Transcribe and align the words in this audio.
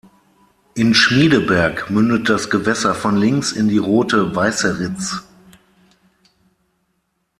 In 0.73 0.95
Schmiedeberg 0.95 1.91
mündet 1.91 2.27
das 2.27 2.49
Gewässer 2.49 2.95
von 2.95 3.17
links 3.17 3.51
in 3.51 3.67
die 3.67 3.77
Rote 3.77 4.35
Weißeritz. 4.35 5.21